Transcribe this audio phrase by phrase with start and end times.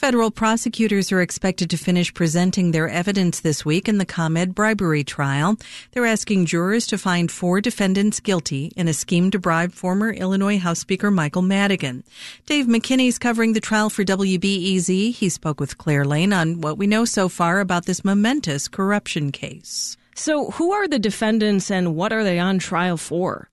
[0.00, 5.04] Federal prosecutors are expected to finish presenting their evidence this week in the ComEd bribery
[5.04, 5.58] trial.
[5.92, 10.58] They're asking jurors to find four defendants guilty in a scheme to bribe former Illinois
[10.58, 12.02] House Speaker Michael Madigan.
[12.46, 15.12] Dave McKinney's covering the trial for WBEZ.
[15.12, 19.30] He spoke with Claire Lane on what we know so far about this momentous corruption
[19.30, 19.98] case.
[20.14, 23.49] So, who are the defendants and what are they on trial for?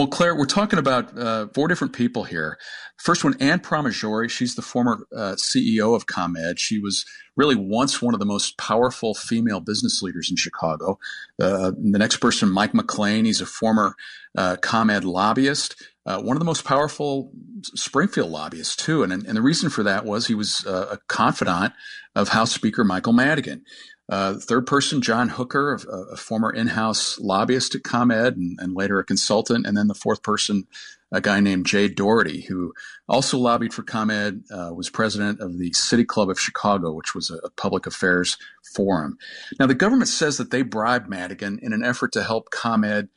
[0.00, 2.56] Well, Claire, we're talking about uh, four different people here.
[2.96, 4.30] First one, Anne Pramaggiore.
[4.30, 6.58] She's the former uh, CEO of ComEd.
[6.58, 7.04] She was
[7.36, 10.98] really once one of the most powerful female business leaders in Chicago.
[11.38, 13.26] Uh, the next person, Mike McClain.
[13.26, 13.94] He's a former
[14.38, 15.76] uh, ComEd lobbyist.
[16.06, 17.30] Uh, one of the most powerful
[17.62, 19.02] Springfield lobbyists, too.
[19.02, 21.74] And, and the reason for that was he was uh, a confidant
[22.16, 23.64] of House Speaker Michael Madigan.
[24.10, 28.98] Uh, third person, John Hooker, a, a former in-house lobbyist at ComEd and, and, later
[28.98, 29.64] a consultant.
[29.64, 30.66] And then the fourth person,
[31.12, 32.74] a guy named Jay Doherty, who
[33.08, 37.30] also lobbied for ComEd, uh, was president of the City Club of Chicago, which was
[37.30, 38.36] a, a, public affairs
[38.74, 39.16] forum.
[39.60, 43.08] Now, the government says that they bribed Madigan in an effort to help ComEd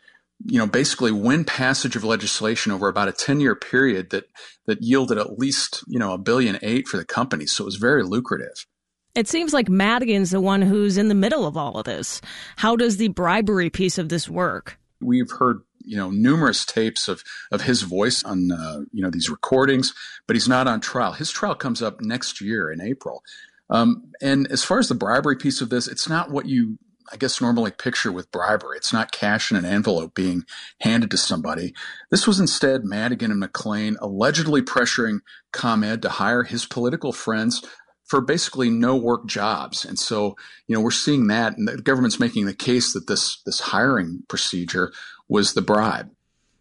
[0.46, 4.26] you know, basically win passage of legislation over about a 10 year period that,
[4.66, 7.46] that yielded at least, you know, a billion eight for the company.
[7.46, 8.66] So it was very lucrative.
[9.16, 12.20] It seems like Madigan's the one who's in the middle of all of this.
[12.56, 14.80] How does the bribery piece of this work?
[15.02, 19.30] We've heard you know numerous tapes of of his voice on uh, you know these
[19.30, 19.94] recordings,
[20.28, 21.12] but he's not on trial.
[21.14, 23.22] His trial comes up next year in April.
[23.70, 26.80] Um, and as far as the bribery piece of this, it's not what you
[27.12, 28.78] I guess normally picture with bribery.
[28.78, 30.46] It's not cash in an envelope being
[30.80, 31.74] handed to somebody.
[32.10, 35.20] This was instead Madigan and McClain allegedly pressuring
[35.52, 37.62] ComEd to hire his political friends
[38.06, 39.86] for basically no work jobs.
[39.86, 40.36] And so,
[40.68, 44.24] you know, we're seeing that and the government's making the case that this this hiring
[44.28, 44.92] procedure
[45.28, 46.10] was the bribe.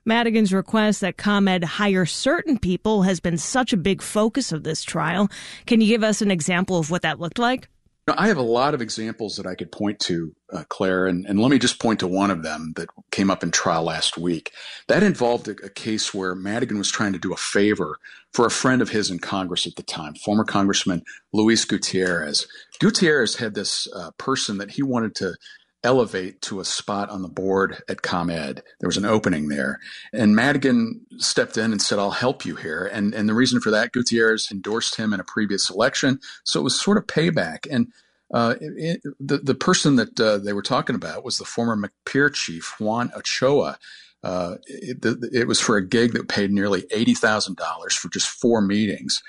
[0.05, 4.83] Madigan's request that ComEd hire certain people has been such a big focus of this
[4.83, 5.31] trial.
[5.67, 7.69] Can you give us an example of what that looked like?
[8.09, 11.39] I have a lot of examples that I could point to, uh, Claire, and, and,
[11.39, 14.53] let me just point to one of them that came up in trial last week.
[14.89, 17.99] That involved a, a, case where Madigan was trying to do a favor
[18.33, 22.49] for a friend of his in Congress at the time, former Congressman Luis Gutierrez.
[22.81, 25.37] Gutierrez had this uh, person that he wanted to
[25.85, 28.63] elevate to a spot on the board at ComEd.
[28.81, 29.81] There was an opening there.
[30.13, 32.89] And Madigan stepped in and said, I'll help you here.
[32.93, 36.21] And, and the reason for that, Gutierrez endorsed him in a previous election.
[36.45, 37.67] So it was sort of payback.
[37.71, 37.93] And
[38.33, 42.33] uh, it, the, the person that uh, they were talking about was the former McPier
[42.33, 43.79] chief, Juan Ochoa.
[44.25, 49.21] Uh, it, it, was for a gig that paid nearly $80,000 for just four meetings.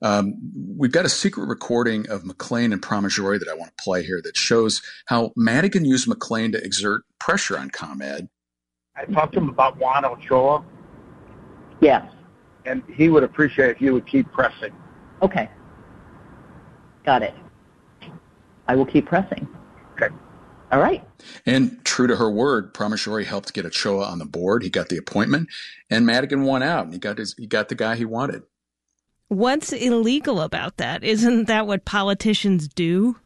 [0.00, 0.34] Um,
[0.76, 4.20] we've got a secret recording of McClain and Pramaggiore that I want to play here
[4.22, 8.28] that shows how Madigan used McClain to exert pressure on ComEd.
[8.96, 10.64] I talked to him about Juan Ochoa.
[11.80, 12.04] Yes.
[12.64, 14.72] And he would appreciate if you would keep pressing.
[15.22, 15.48] Okay.
[17.04, 17.34] Got it.
[18.66, 19.48] I will keep pressing.
[19.94, 20.14] Okay.
[20.70, 21.02] All right.
[21.46, 24.62] And true to her word, Pramaggiore helped get Ochoa on the board.
[24.62, 25.48] He got the appointment,
[25.90, 26.84] and Madigan won out.
[26.84, 28.42] And he got his, he got the guy he wanted.
[29.28, 31.04] What's illegal about that?
[31.04, 33.16] Isn't that what politicians do?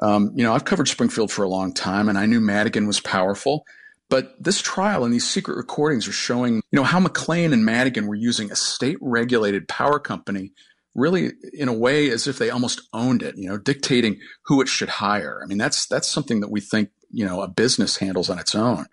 [0.00, 3.00] Um, you know, I've covered Springfield for a long time, and I knew Madigan was
[3.00, 3.64] powerful.
[4.08, 8.06] But this trial and these secret recordings are showing, you know, how McClain and Madigan
[8.06, 10.52] were using a state-regulated power company
[10.94, 14.68] really in a way as if they almost owned it, you know, dictating who it
[14.68, 15.40] should hire.
[15.42, 18.54] I mean, that's that's something that we think, you know, a business handles on its
[18.54, 18.86] own.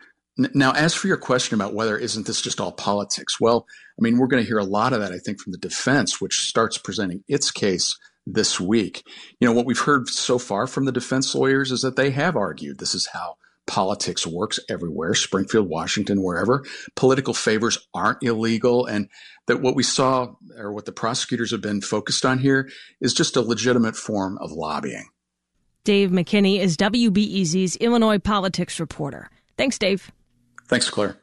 [0.53, 3.40] Now, as for your question about whether isn't this just all politics?
[3.40, 3.66] Well,
[3.97, 6.22] I mean, we're going to hear a lot of that, I think, from the defense,
[6.22, 9.03] which starts presenting its case this week.
[9.40, 12.35] You know, what we've heard so far from the defense lawyers is that they have
[12.35, 13.38] argued this is how
[13.68, 16.63] politics works everywhere, Springfield, Washington, wherever.
[16.96, 18.85] Political favors aren't illegal.
[18.85, 19.07] And
[19.47, 22.69] that what we saw, or what the prosecutors have been focused on here,
[23.00, 25.09] is just a legitimate form of lobbying.
[25.84, 29.30] Dave McKinney is WBEZ's Illinois politics reporter.
[29.57, 30.12] Thanks, Dave.
[30.72, 31.21] Thanks, Claire.